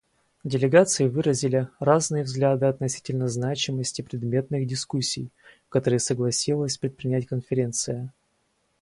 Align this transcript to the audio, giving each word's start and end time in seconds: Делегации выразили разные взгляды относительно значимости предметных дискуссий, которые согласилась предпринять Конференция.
Делегации 0.43 1.07
выразили 1.07 1.69
разные 1.79 2.23
взгляды 2.23 2.65
относительно 2.65 3.27
значимости 3.27 4.01
предметных 4.01 4.65
дискуссий, 4.65 5.29
которые 5.69 5.99
согласилась 5.99 6.79
предпринять 6.79 7.27
Конференция. 7.27 8.11